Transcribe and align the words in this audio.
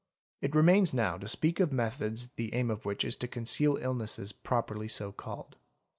It 0.41 0.55
remains 0.55 0.95
now 0.95 1.19
to 1.19 1.27
speak 1.27 1.59
of 1.59 1.71
methods 1.71 2.29
the 2.29 2.55
aim 2.55 2.71
of 2.71 2.85
which 2.87 3.05
is 3.05 3.15
to 3.17 3.27
conceal 3.27 3.77
illnesses 3.77 4.31
properly 4.31 4.87
so 4.87 5.11
called. 5.11 5.57